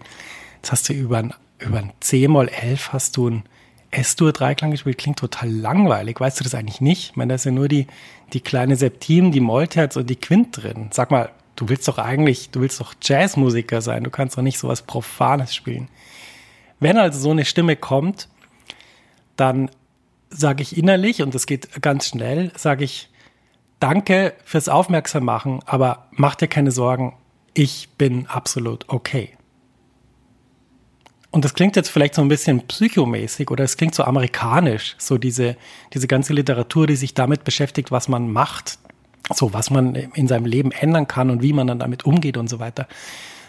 jetzt 0.57 0.73
hast 0.73 0.89
du 0.89 0.93
über 0.93 1.19
ein, 1.19 1.35
über 1.59 1.79
ein 1.79 1.93
C-Moll 2.01 2.49
11 2.49 2.93
hast 2.93 3.17
du 3.17 3.31
ein 3.31 3.43
S-Dur-Dreiklang 3.91 4.71
gespielt. 4.71 4.99
Klingt 4.99 5.19
total 5.19 5.51
langweilig. 5.51 6.21
Weißt 6.21 6.39
du 6.39 6.45
das 6.45 6.55
eigentlich 6.55 6.83
nicht? 6.83 7.11
Ich 7.11 7.17
meine, 7.17 7.31
da 7.31 7.35
ist 7.37 7.47
ja 7.47 7.53
nur 7.53 7.69
die, 7.69 7.87
die 8.35 8.41
kleine 8.41 8.77
Septim, 8.77 9.33
die 9.33 9.41
Mollterz 9.41 9.97
und 9.97 10.11
die 10.11 10.17
Quint 10.17 10.63
drin. 10.63 10.91
Sag 10.93 11.11
mal, 11.11 11.31
du 11.59 11.69
willst 11.69 11.89
doch 11.89 11.99
eigentlich, 11.99 12.51
du 12.51 12.61
willst 12.61 12.81
doch 12.81 12.95
Jazzmusiker 13.03 13.81
sein, 13.83 14.05
du 14.05 14.11
kannst 14.11 14.39
doch 14.39 14.43
nicht 14.43 14.59
sowas 14.59 14.83
Profanes 14.83 15.55
spielen. 15.55 15.89
Wenn 16.79 16.97
also 16.97 17.19
so 17.19 17.31
eine 17.33 17.45
Stimme 17.45 17.75
kommt, 17.75 18.29
dann 19.37 19.71
sage 20.31 20.63
ich 20.63 20.77
innerlich, 20.77 21.21
und 21.21 21.35
das 21.35 21.47
geht 21.47 21.83
ganz 21.83 22.09
schnell, 22.09 22.53
sage 22.57 22.85
ich, 22.85 23.11
danke 23.81 24.35
fürs 24.45 24.69
Aufmerksam 24.69 25.25
machen, 25.25 25.61
aber 25.67 26.09
mach 26.13 26.37
dir 26.37 26.49
keine 26.49 26.71
Sorgen, 26.71 27.17
ich 27.55 27.89
bin 27.99 28.27
absolut 28.29 28.89
okay. 28.89 29.37
und 31.33 31.45
das 31.45 31.55
klingt 31.55 31.75
jetzt 31.75 31.89
vielleicht 31.89 32.15
so 32.15 32.23
ein 32.23 32.29
bisschen 32.29 32.67
psychomäßig 32.69 33.51
oder 33.51 33.65
es 33.65 33.77
klingt 33.77 33.97
so 33.97 34.05
amerikanisch, 34.05 34.95
so 34.99 35.19
diese, 35.19 35.57
diese 35.93 36.07
ganze 36.07 36.35
Literatur, 36.35 36.87
die 36.87 36.97
sich 36.97 37.15
damit 37.15 37.43
beschäftigt, 37.43 37.91
was 37.91 38.07
man 38.07 38.31
macht, 38.31 38.79
so 39.35 39.53
was 39.53 39.71
man 39.71 39.95
in 39.95 40.29
seinem 40.29 40.47
Leben 40.47 40.73
ändern 40.73 41.07
kann 41.07 41.31
und 41.31 41.43
wie 41.43 41.53
man 41.53 41.67
dann 41.67 41.79
damit 41.79 42.05
umgeht 42.05 42.37
und 42.37 42.49
so 42.49 42.59
weiter. 42.59 42.87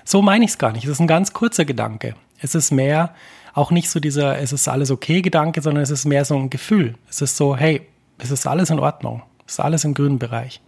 So 0.03 0.21
meine 0.21 0.45
ich 0.45 0.51
es 0.51 0.57
gar 0.57 0.71
nicht. 0.71 0.85
Es 0.85 0.91
ist 0.91 0.99
ein 0.99 1.07
ganz 1.07 1.33
kurzer 1.33 1.65
Gedanke. 1.65 2.15
Es 2.41 2.55
ist 2.55 2.71
mehr 2.71 3.13
auch 3.53 3.71
nicht 3.71 3.89
so 3.89 3.99
dieser, 3.99 4.39
es 4.39 4.53
ist 4.53 4.67
alles 4.67 4.91
okay 4.91 5.21
Gedanke, 5.21 5.61
sondern 5.61 5.83
es 5.83 5.89
ist 5.89 6.05
mehr 6.05 6.25
so 6.25 6.35
ein 6.35 6.49
Gefühl. 6.49 6.95
Es 7.09 7.21
ist 7.21 7.37
so, 7.37 7.55
hey, 7.55 7.81
es 8.17 8.31
ist 8.31 8.47
alles 8.47 8.69
in 8.69 8.79
Ordnung. 8.79 9.23
Es 9.45 9.53
ist 9.53 9.59
alles 9.59 9.83
im 9.83 9.93
grünen 9.93 10.19
Bereich. 10.19 10.61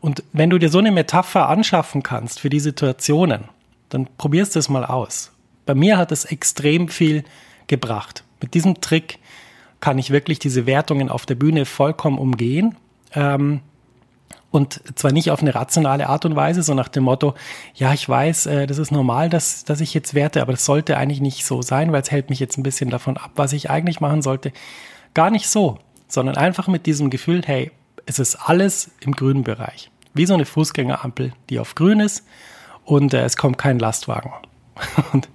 Und 0.00 0.22
wenn 0.32 0.50
du 0.50 0.58
dir 0.58 0.68
so 0.68 0.78
eine 0.78 0.92
Metapher 0.92 1.48
anschaffen 1.48 2.02
kannst 2.02 2.40
für 2.40 2.50
die 2.50 2.60
Situationen, 2.60 3.44
dann 3.88 4.08
probierst 4.18 4.54
du 4.54 4.58
es 4.58 4.68
mal 4.68 4.84
aus. 4.84 5.32
Bei 5.66 5.74
mir 5.74 5.96
hat 5.96 6.12
es 6.12 6.24
extrem 6.24 6.88
viel 6.88 7.24
gebracht. 7.66 8.24
Mit 8.40 8.54
diesem 8.54 8.80
Trick 8.80 9.18
kann 9.80 9.98
ich 9.98 10.10
wirklich 10.10 10.38
diese 10.38 10.66
Wertungen 10.66 11.08
auf 11.08 11.26
der 11.26 11.34
Bühne 11.34 11.64
vollkommen 11.64 12.18
umgehen. 12.18 12.76
Ähm, 13.14 13.60
und 14.54 14.80
zwar 14.96 15.10
nicht 15.10 15.32
auf 15.32 15.42
eine 15.42 15.52
rationale 15.52 16.08
Art 16.08 16.24
und 16.24 16.36
Weise, 16.36 16.62
so 16.62 16.74
nach 16.74 16.86
dem 16.86 17.02
Motto, 17.02 17.34
ja, 17.74 17.92
ich 17.92 18.08
weiß, 18.08 18.46
äh, 18.46 18.66
das 18.68 18.78
ist 18.78 18.92
normal, 18.92 19.28
dass, 19.28 19.64
dass 19.64 19.80
ich 19.80 19.92
jetzt 19.94 20.14
werte, 20.14 20.40
aber 20.40 20.52
das 20.52 20.64
sollte 20.64 20.96
eigentlich 20.96 21.20
nicht 21.20 21.44
so 21.44 21.60
sein, 21.60 21.90
weil 21.90 22.02
es 22.02 22.12
hält 22.12 22.30
mich 22.30 22.38
jetzt 22.38 22.56
ein 22.56 22.62
bisschen 22.62 22.88
davon 22.88 23.16
ab, 23.16 23.32
was 23.34 23.52
ich 23.52 23.68
eigentlich 23.68 24.00
machen 24.00 24.22
sollte. 24.22 24.52
Gar 25.12 25.30
nicht 25.30 25.48
so, 25.48 25.78
sondern 26.06 26.36
einfach 26.36 26.68
mit 26.68 26.86
diesem 26.86 27.10
Gefühl, 27.10 27.42
hey, 27.44 27.72
es 28.06 28.20
ist 28.20 28.36
alles 28.36 28.92
im 29.00 29.16
grünen 29.16 29.42
Bereich. 29.42 29.90
Wie 30.12 30.24
so 30.24 30.34
eine 30.34 30.44
Fußgängerampel, 30.44 31.32
die 31.50 31.58
auf 31.58 31.74
grün 31.74 31.98
ist 31.98 32.24
und 32.84 33.12
äh, 33.12 33.24
es 33.24 33.36
kommt 33.36 33.58
kein 33.58 33.80
Lastwagen. 33.80 34.30
und 35.12 35.28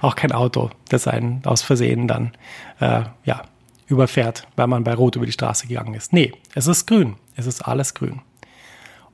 auch 0.00 0.14
kein 0.14 0.30
Auto, 0.30 0.70
das 0.88 1.08
einen 1.08 1.42
aus 1.44 1.62
Versehen 1.62 2.06
dann 2.06 2.34
äh, 2.78 3.02
ja, 3.24 3.42
überfährt, 3.88 4.46
weil 4.54 4.68
man 4.68 4.84
bei 4.84 4.94
Rot 4.94 5.16
über 5.16 5.26
die 5.26 5.32
Straße 5.32 5.66
gegangen 5.66 5.94
ist. 5.94 6.12
Nee, 6.12 6.32
es 6.54 6.68
ist 6.68 6.86
grün. 6.86 7.16
Es 7.34 7.46
ist 7.46 7.62
alles 7.62 7.94
grün. 7.94 8.20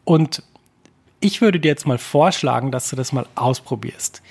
Und 0.07 0.45
ich 1.19 1.41
würde 1.41 1.59
dir 1.59 1.69
jetzt 1.69 1.87
mal 1.87 1.99
vorschlagen, 1.99 2.71
dass 2.71 2.89
du 2.89 2.97
das 2.97 3.13
mal 3.13 3.27
ausprobierst. 3.35 4.23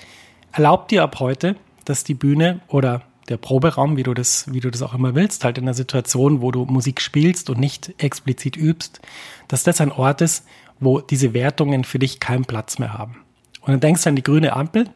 Erlaub 0.52 0.88
dir 0.88 1.02
ab 1.02 1.20
heute, 1.20 1.54
dass 1.84 2.02
die 2.02 2.14
Bühne 2.14 2.60
oder 2.66 3.02
der 3.28 3.36
Proberaum, 3.36 3.98
wie 3.98 4.02
du 4.02 4.14
das, 4.14 4.50
wie 4.52 4.60
du 4.60 4.70
das 4.70 4.80
auch 4.80 4.94
immer 4.94 5.14
willst, 5.14 5.44
halt 5.44 5.58
in 5.58 5.64
einer 5.64 5.74
Situation, 5.74 6.40
wo 6.40 6.50
du 6.50 6.64
Musik 6.64 7.02
spielst 7.02 7.50
und 7.50 7.60
nicht 7.60 7.92
explizit 8.02 8.56
übst, 8.56 9.00
dass 9.48 9.64
das 9.64 9.80
ein 9.82 9.92
Ort 9.92 10.22
ist, 10.22 10.46
wo 10.80 11.00
diese 11.00 11.34
Wertungen 11.34 11.84
für 11.84 11.98
dich 11.98 12.20
keinen 12.20 12.46
Platz 12.46 12.78
mehr 12.78 12.94
haben. 12.94 13.18
Und 13.60 13.72
dann 13.72 13.80
denkst 13.80 14.04
du 14.04 14.08
an 14.08 14.16
die 14.16 14.22
grüne 14.22 14.54
Ampel 14.54 14.88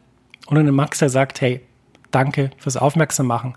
und 0.47 0.55
dann 0.55 0.73
Max, 0.73 0.97
der 0.97 1.09
sagt, 1.09 1.41
hey, 1.41 1.61
danke 2.09 2.49
fürs 2.57 2.77
Aufmerksam 2.77 3.27
machen, 3.27 3.55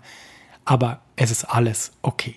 aber 0.63 1.01
es 1.15 1.31
ist 1.31 1.45
alles 1.45 1.91
okay. 2.03 2.35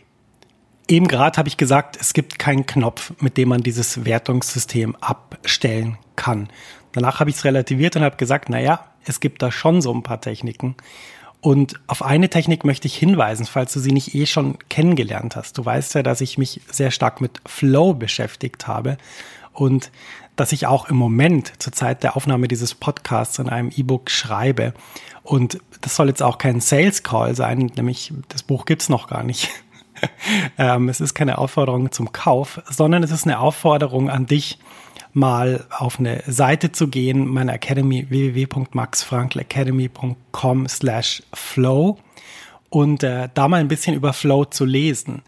Eben 0.88 1.07
gerade 1.07 1.37
habe 1.37 1.49
ich 1.49 1.59
gesagt, 1.59 1.99
es 2.00 2.14
gibt 2.14 2.38
keinen 2.38 2.64
Knopf, 2.64 3.12
mit 3.21 3.37
dem 3.37 3.50
man 3.50 3.62
dieses 3.62 4.07
Wertungssystem 4.07 4.97
abstellen 4.97 5.99
kann. 6.16 6.49
Danach 6.92 7.21
habe 7.21 7.28
ich 7.28 7.37
es 7.37 7.45
relativiert 7.45 7.95
und 7.97 8.02
habe 8.02 8.16
gesagt, 8.16 8.49
naja, 8.49 8.87
es 9.04 9.21
gibt 9.21 9.42
da 9.42 9.52
schon 9.52 9.83
so 9.83 9.92
ein 9.92 10.02
paar 10.02 10.21
Techniken. 10.23 10.76
Und 11.40 11.78
auf 11.87 12.02
eine 12.02 12.30
Technik 12.30 12.64
möchte 12.64 12.88
ich 12.88 12.97
hinweisen, 12.97 13.47
falls 13.47 13.73
du 13.73 13.80
sie 13.80 13.92
nicht 13.92 14.14
eh 14.14 14.26
schon 14.26 14.59
kennengelernt 14.71 15.37
hast. 15.37 15.59
Du 15.59 15.64
weißt 15.64 15.95
ja, 15.95 16.02
dass 16.02 16.23
ich 16.23 16.38
mich 16.38 16.62
sehr 16.71 16.90
stark 16.90 17.21
mit 17.21 17.40
Flow 17.47 17.92
beschäftigt 17.92 18.66
habe 18.66 18.97
und 19.52 19.92
dass 20.37 20.52
ich 20.52 20.66
auch 20.66 20.88
im 20.88 20.97
Moment 20.97 21.52
zur 21.62 21.73
Zeit 21.73 22.02
der 22.02 22.16
Aufnahme 22.16 22.49
dieses 22.49 22.75
Podcasts 22.75 23.38
in 23.38 23.49
einem 23.49 23.71
E-Book 23.76 24.11
schreibe. 24.11 24.73
Und 25.23 25.59
das 25.80 25.97
soll 25.97 26.09
jetzt 26.09 26.23
auch 26.23 26.38
kein 26.38 26.61
Sales 26.61 27.02
Call 27.02 27.35
sein, 27.35 27.71
nämlich 27.76 28.12
das 28.28 28.42
Buch 28.42 28.64
gibt's 28.64 28.88
noch 28.88 29.09
gar 29.09 29.23
nicht. 29.23 29.50
ähm, 30.59 30.88
es 30.88 31.00
ist 31.00 31.14
keine 31.14 31.38
Aufforderung 31.38 31.93
zum 31.93 32.12
Kauf, 32.12 32.61
sondern 32.69 33.02
es 33.02 33.11
ist 33.11 33.26
eine 33.26 33.40
Aufforderung 33.40 34.11
an 34.11 34.26
dich, 34.26 34.59
mal 35.12 35.67
auf 35.71 35.99
eine 35.99 36.23
Seite 36.26 36.73
zu 36.73 36.88
gehen, 36.88 37.26
meine 37.26 37.52
Academy 37.52 38.07
www.maxfrankelacademy.com 38.09 40.69
slash 40.69 41.23
flow 41.33 41.99
und 42.71 43.02
äh, 43.02 43.28
da 43.33 43.49
mal 43.49 43.61
ein 43.61 43.69
bisschen 43.69 43.95
über 43.95 44.12
Flow 44.12 44.45
zu 44.45 44.64
lesen. 44.64 45.23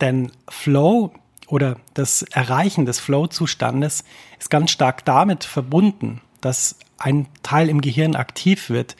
Denn 0.00 0.32
Flow 0.48 1.12
oder 1.46 1.76
das 1.94 2.22
Erreichen 2.22 2.86
des 2.86 3.00
Flow-Zustandes 3.00 4.04
ist 4.38 4.50
ganz 4.50 4.70
stark 4.70 5.04
damit 5.04 5.44
verbunden, 5.44 6.20
dass 6.40 6.78
ein 6.98 7.26
Teil 7.42 7.68
im 7.68 7.80
Gehirn 7.80 8.14
aktiv 8.14 8.70
wird, 8.70 8.96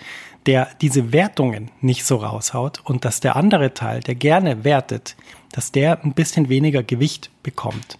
der 0.46 0.68
diese 0.80 1.12
Wertungen 1.12 1.70
nicht 1.80 2.04
so 2.04 2.16
raushaut 2.16 2.80
und 2.84 3.04
dass 3.04 3.20
der 3.20 3.36
andere 3.36 3.74
Teil, 3.74 4.00
der 4.00 4.14
gerne 4.14 4.64
wertet, 4.64 5.16
dass 5.52 5.72
der 5.72 6.02
ein 6.04 6.14
bisschen 6.14 6.48
weniger 6.48 6.82
Gewicht 6.82 7.30
bekommt. 7.42 7.98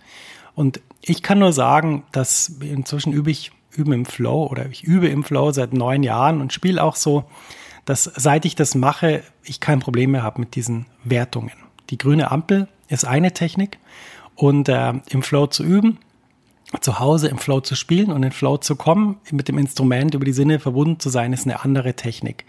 Und 0.54 0.80
ich 1.02 1.22
kann 1.22 1.38
nur 1.38 1.52
sagen, 1.52 2.04
dass 2.12 2.48
inzwischen 2.60 3.12
übe 3.12 3.30
ich 3.30 3.52
üben 3.72 3.92
im 3.92 4.04
Flow 4.04 4.46
oder 4.46 4.66
ich 4.66 4.82
übe 4.84 5.08
im 5.08 5.22
Flow 5.24 5.52
seit 5.52 5.72
neun 5.72 6.02
Jahren 6.02 6.40
und 6.40 6.52
spiele 6.52 6.82
auch 6.82 6.96
so, 6.96 7.24
dass 7.84 8.04
seit 8.04 8.44
ich 8.44 8.54
das 8.54 8.74
mache, 8.74 9.22
ich 9.44 9.60
kein 9.60 9.80
Problem 9.80 10.12
mehr 10.12 10.22
habe 10.22 10.40
mit 10.40 10.54
diesen 10.54 10.86
Wertungen. 11.04 11.52
Die 11.90 11.98
grüne 11.98 12.30
Ampel 12.30 12.68
ist 12.88 13.04
eine 13.04 13.32
Technik 13.32 13.78
und 14.34 14.68
äh, 14.68 14.92
im 15.08 15.22
Flow 15.22 15.46
zu 15.46 15.64
üben, 15.64 15.98
zu 16.80 16.98
Hause 17.00 17.28
im 17.28 17.38
Flow 17.38 17.60
zu 17.60 17.74
spielen 17.74 18.12
und 18.12 18.22
in 18.22 18.32
Flow 18.32 18.56
zu 18.56 18.76
kommen, 18.76 19.18
mit 19.30 19.48
dem 19.48 19.58
Instrument 19.58 20.14
über 20.14 20.24
die 20.24 20.32
Sinne 20.32 20.60
verbunden 20.60 21.00
zu 21.00 21.08
sein, 21.08 21.32
ist 21.32 21.46
eine 21.46 21.64
andere 21.64 21.94
Technik. 21.94 22.44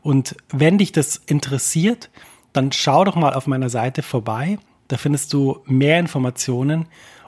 Und 0.00 0.36
wenn 0.50 0.78
dich 0.78 0.92
das 0.92 1.20
interessiert, 1.26 2.08
dann 2.52 2.72
schau 2.72 3.04
doch 3.04 3.14
mal 3.14 3.34
auf 3.34 3.46
meiner 3.46 3.68
Seite 3.68 4.02
vorbei. 4.02 4.58
Da 4.88 4.96
findest 4.96 5.32
du 5.32 5.58
mehr 5.66 5.98
Informationen 5.98 6.86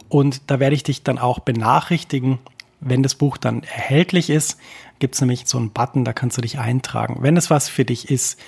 und 0.08 0.42
da 0.46 0.60
werde 0.60 0.74
ich 0.74 0.82
dich 0.82 1.02
dann 1.02 1.18
auch 1.18 1.40
benachrichtigen, 1.40 2.38
wenn 2.80 3.02
das 3.02 3.14
Buch 3.14 3.36
dann 3.36 3.62
erhältlich 3.62 4.30
ist. 4.30 4.56
Gibt 4.98 5.14
es 5.14 5.20
nämlich 5.20 5.46
so 5.46 5.58
einen 5.58 5.70
Button, 5.70 6.04
da 6.04 6.12
kannst 6.14 6.38
du 6.38 6.42
dich 6.42 6.58
eintragen, 6.58 7.18
wenn 7.20 7.36
es 7.36 7.50
was 7.50 7.68
für 7.68 7.84
dich 7.84 8.10
ist. 8.10 8.40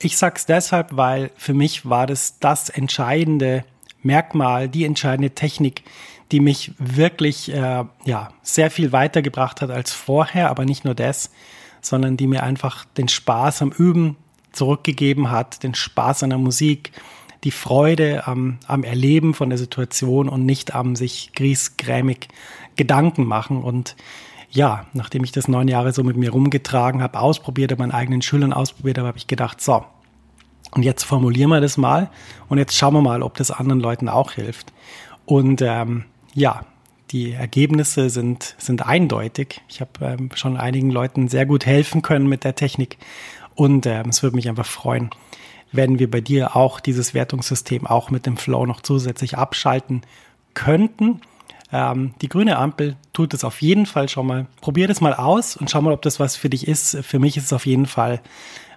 Ich 0.00 0.16
sag's 0.16 0.44
deshalb, 0.44 0.96
weil 0.96 1.30
für 1.36 1.54
mich 1.54 1.88
war 1.88 2.06
das 2.06 2.40
das 2.40 2.68
entscheidende 2.68 3.64
Merkmal, 4.02 4.68
die 4.68 4.84
entscheidende 4.84 5.30
Technik, 5.30 5.82
die 6.32 6.40
mich 6.40 6.72
wirklich 6.78 7.52
äh, 7.52 7.84
ja 8.04 8.28
sehr 8.42 8.70
viel 8.70 8.92
weitergebracht 8.92 9.60
hat 9.60 9.70
als 9.70 9.92
vorher, 9.92 10.50
aber 10.50 10.64
nicht 10.64 10.84
nur 10.84 10.94
das, 10.94 11.30
sondern 11.80 12.16
die 12.16 12.26
mir 12.26 12.42
einfach 12.42 12.84
den 12.84 13.08
Spaß 13.08 13.62
am 13.62 13.70
Üben 13.70 14.16
zurückgegeben 14.52 15.30
hat, 15.30 15.62
den 15.62 15.74
Spaß 15.74 16.22
an 16.22 16.30
der 16.30 16.38
Musik, 16.38 16.92
die 17.44 17.50
Freude 17.50 18.26
am, 18.26 18.58
am 18.66 18.82
Erleben 18.82 19.32
von 19.32 19.48
der 19.48 19.58
Situation 19.58 20.28
und 20.28 20.44
nicht 20.44 20.74
am 20.74 20.96
sich 20.96 21.32
griesgrämig 21.34 22.28
Gedanken 22.76 23.24
machen. 23.24 23.62
Und 23.62 23.96
ja, 24.50 24.86
nachdem 24.92 25.24
ich 25.24 25.32
das 25.32 25.48
neun 25.48 25.68
Jahre 25.68 25.92
so 25.92 26.02
mit 26.02 26.16
mir 26.16 26.30
rumgetragen 26.30 27.02
habe, 27.02 27.20
ausprobiert, 27.20 27.70
habe, 27.70 27.82
meinen 27.82 27.92
eigenen 27.92 28.22
Schülern 28.22 28.52
ausprobiert 28.52 28.98
habe, 28.98 29.08
habe 29.08 29.18
ich 29.18 29.28
gedacht, 29.28 29.60
so, 29.60 29.84
und 30.72 30.82
jetzt 30.82 31.04
formulieren 31.04 31.50
wir 31.50 31.60
das 31.60 31.76
mal 31.76 32.10
und 32.48 32.58
jetzt 32.58 32.76
schauen 32.76 32.94
wir 32.94 33.02
mal, 33.02 33.22
ob 33.22 33.36
das 33.36 33.50
anderen 33.50 33.80
Leuten 33.80 34.08
auch 34.08 34.32
hilft. 34.32 34.72
Und 35.24 35.62
ähm, 35.62 36.04
ja, 36.38 36.64
die 37.10 37.32
Ergebnisse 37.32 38.10
sind, 38.10 38.54
sind 38.58 38.86
eindeutig. 38.86 39.60
Ich 39.68 39.80
habe 39.80 39.90
ähm, 40.02 40.30
schon 40.34 40.56
einigen 40.56 40.90
Leuten 40.90 41.28
sehr 41.28 41.46
gut 41.46 41.66
helfen 41.66 42.02
können 42.02 42.28
mit 42.28 42.44
der 42.44 42.54
Technik 42.54 42.98
und 43.54 43.86
ähm, 43.86 44.10
es 44.10 44.22
würde 44.22 44.36
mich 44.36 44.48
einfach 44.48 44.66
freuen, 44.66 45.10
wenn 45.72 45.98
wir 45.98 46.10
bei 46.10 46.20
dir 46.20 46.54
auch 46.54 46.80
dieses 46.80 47.14
Wertungssystem 47.14 47.86
auch 47.86 48.10
mit 48.10 48.26
dem 48.26 48.36
Flow 48.36 48.66
noch 48.66 48.82
zusätzlich 48.82 49.36
abschalten 49.36 50.02
könnten. 50.54 51.20
Ähm, 51.72 52.14
die 52.22 52.28
grüne 52.28 52.56
Ampel 52.56 52.96
tut 53.12 53.34
es 53.34 53.44
auf 53.44 53.60
jeden 53.62 53.86
Fall 53.86 54.08
schon 54.08 54.26
mal. 54.26 54.46
Probier 54.60 54.86
das 54.86 55.00
mal 55.00 55.14
aus 55.14 55.56
und 55.56 55.70
schau 55.70 55.82
mal, 55.82 55.92
ob 55.92 56.02
das 56.02 56.20
was 56.20 56.36
für 56.36 56.50
dich 56.50 56.68
ist. 56.68 56.98
Für 57.02 57.18
mich 57.18 57.36
ist 57.36 57.44
es 57.44 57.52
auf 57.52 57.66
jeden 57.66 57.86
Fall 57.86 58.20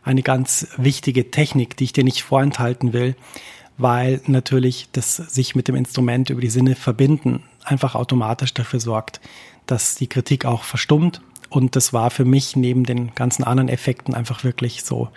eine 0.03 0.23
ganz 0.23 0.67
wichtige 0.77 1.29
Technik, 1.31 1.77
die 1.77 1.83
ich 1.83 1.93
dir 1.93 2.03
nicht 2.03 2.23
vorenthalten 2.23 2.91
will, 2.91 3.15
weil 3.77 4.19
natürlich 4.25 4.87
das 4.93 5.15
sich 5.15 5.53
mit 5.53 5.67
dem 5.67 5.75
Instrument 5.75 6.29
über 6.29 6.41
die 6.41 6.49
Sinne 6.49 6.75
verbinden 6.75 7.43
einfach 7.63 7.95
automatisch 7.95 8.53
dafür 8.53 8.79
sorgt, 8.79 9.21
dass 9.65 9.95
die 9.95 10.07
Kritik 10.07 10.45
auch 10.45 10.63
verstummt. 10.63 11.21
Und 11.49 11.75
das 11.75 11.93
war 11.93 12.09
für 12.11 12.25
mich 12.25 12.55
neben 12.55 12.85
den 12.85 13.13
ganzen 13.13 13.43
anderen 13.43 13.69
Effekten 13.69 14.13
einfach 14.13 14.43
wirklich 14.43 14.83
so 14.83 15.09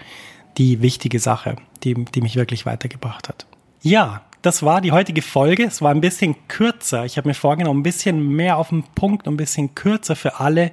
die 0.58 0.82
wichtige 0.82 1.18
Sache, 1.18 1.56
die, 1.82 1.94
die 1.94 2.20
mich 2.20 2.36
wirklich 2.36 2.66
weitergebracht 2.66 3.28
hat. 3.28 3.46
Ja, 3.82 4.22
das 4.42 4.62
war 4.62 4.80
die 4.80 4.92
heutige 4.92 5.22
Folge. 5.22 5.64
Es 5.64 5.80
war 5.80 5.90
ein 5.90 6.00
bisschen 6.00 6.36
kürzer. 6.48 7.04
Ich 7.04 7.16
habe 7.16 7.28
mir 7.28 7.34
vorgenommen, 7.34 7.80
ein 7.80 7.84
bisschen 7.84 8.28
mehr 8.28 8.58
auf 8.58 8.68
den 8.68 8.82
Punkt, 8.82 9.26
ein 9.26 9.36
bisschen 9.36 9.74
kürzer 9.74 10.16
für 10.16 10.40
alle, 10.40 10.70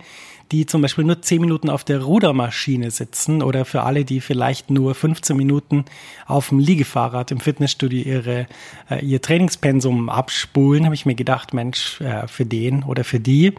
die 0.51 0.65
zum 0.65 0.81
Beispiel 0.81 1.05
nur 1.05 1.21
10 1.21 1.39
Minuten 1.39 1.69
auf 1.69 1.83
der 1.83 2.01
Rudermaschine 2.01 2.91
sitzen 2.91 3.41
oder 3.41 3.63
für 3.63 3.83
alle, 3.83 4.03
die 4.03 4.19
vielleicht 4.19 4.69
nur 4.69 4.93
15 4.93 5.35
Minuten 5.35 5.85
auf 6.27 6.49
dem 6.49 6.59
Liegefahrrad 6.59 7.31
im 7.31 7.39
Fitnessstudio 7.39 8.03
ihre, 8.03 8.47
äh, 8.89 9.03
ihr 9.03 9.21
Trainingspensum 9.21 10.09
abspulen, 10.09 10.85
habe 10.85 10.95
ich 10.95 11.05
mir 11.05 11.15
gedacht, 11.15 11.53
Mensch, 11.53 12.01
äh, 12.01 12.27
für 12.27 12.45
den 12.45 12.83
oder 12.83 13.03
für 13.03 13.19
die 13.19 13.53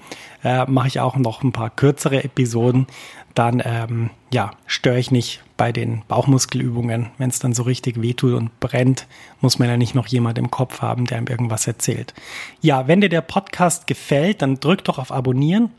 äh, 0.44 0.66
mache 0.66 0.88
ich 0.88 1.00
auch 1.00 1.16
noch 1.16 1.42
ein 1.42 1.52
paar 1.52 1.70
kürzere 1.70 2.22
Episoden. 2.25 2.87
Dann 3.34 3.62
ähm, 3.64 4.11
ja, 4.30 4.50
störe 4.66 4.99
ich 4.99 5.11
nicht 5.11 5.42
bei 5.56 5.72
den 5.72 6.02
Bauchmuskelübungen. 6.08 7.11
Wenn 7.16 7.30
es 7.30 7.38
dann 7.38 7.54
so 7.54 7.62
richtig 7.62 8.02
wehtut 8.02 8.34
und 8.34 8.61
brennt, 8.61 9.06
muss 9.40 9.58
man 9.58 9.68
ja 9.68 9.78
nicht 9.78 9.94
noch 9.94 10.06
jemand 10.06 10.37
im 10.37 10.50
Kopf 10.50 10.82
haben, 10.82 11.06
der 11.06 11.18
ihm 11.18 11.26
irgendwas 11.28 11.66
erzählt. 11.66 12.12
Ja, 12.61 12.88
wenn 12.88 13.00
dir 13.00 13.08
der 13.08 13.22
Podcast 13.22 13.87
gefällt, 13.87 14.42
dann 14.42 14.61
drück 14.61 14.84
doch 14.84 14.99
auf 14.99 15.11
Abonnieren 15.11 15.70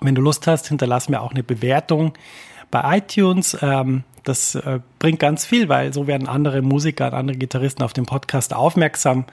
wenn 0.00 0.14
du 0.14 0.22
Lust 0.22 0.46
hast, 0.46 0.68
hinterlass 0.68 1.08
mir 1.08 1.20
auch 1.20 1.32
eine 1.32 1.42
Bewertung 1.42 2.14
bei 2.70 2.98
iTunes. 2.98 3.56
Ähm, 3.60 4.04
das 4.24 4.56
äh, 4.56 4.80
bringt 4.98 5.20
ganz 5.20 5.46
viel, 5.46 5.68
weil 5.68 5.92
so 5.92 6.06
werden 6.06 6.26
andere 6.28 6.60
Musiker 6.60 7.06
und 7.06 7.14
andere 7.14 7.38
Gitarristen 7.38 7.84
auf 7.84 7.92
den 7.92 8.06
Podcast 8.06 8.52
aufmerksam 8.52 9.24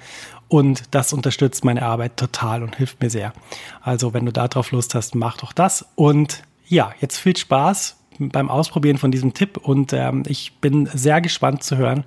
und 0.47 0.83
das 0.91 1.13
unterstützt 1.13 1.65
meine 1.65 1.81
Arbeit 1.81 2.15
total 2.17 2.61
und 2.61 2.75
hilft 2.75 3.01
mir 3.01 3.09
sehr. 3.09 3.33
Also 3.81 4.13
wenn 4.13 4.25
du 4.25 4.31
darauf 4.31 4.71
Lust 4.71 4.93
hast, 4.93 5.15
mach 5.15 5.37
doch 5.37 5.51
das. 5.51 5.87
Und 5.95 6.43
ja, 6.67 6.93
jetzt 7.01 7.17
viel 7.17 7.35
Spaß 7.35 7.97
beim 8.19 8.49
Ausprobieren 8.49 8.99
von 8.99 9.11
diesem 9.11 9.33
Tipp 9.33 9.57
und 9.57 9.93
ähm, 9.93 10.23
ich 10.27 10.53
bin 10.61 10.87
sehr 10.93 11.21
gespannt 11.21 11.63
zu 11.63 11.77
hören, 11.77 12.03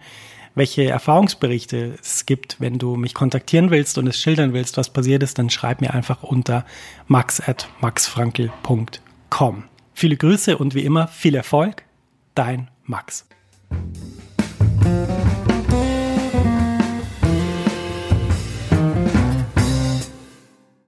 welche 0.56 0.90
Erfahrungsberichte 0.90 1.96
es 2.00 2.26
gibt. 2.26 2.56
Wenn 2.60 2.78
du 2.78 2.96
mich 2.96 3.14
kontaktieren 3.14 3.70
willst 3.70 3.98
und 3.98 4.08
es 4.08 4.20
schildern 4.20 4.52
willst, 4.52 4.76
was 4.76 4.90
passiert 4.90 5.22
ist, 5.22 5.38
dann 5.38 5.50
schreib 5.50 5.80
mir 5.80 5.94
einfach 5.94 6.24
unter 6.24 6.66
max 7.06 7.40
at 7.40 7.68
maxfrankel.com. 7.80 9.64
Viele 9.94 10.16
Grüße 10.16 10.58
und 10.58 10.74
wie 10.74 10.84
immer 10.84 11.06
viel 11.06 11.36
Erfolg, 11.36 11.84
dein 12.34 12.68
Max. 12.84 13.26